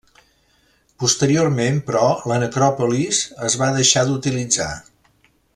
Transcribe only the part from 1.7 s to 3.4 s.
però la necròpolis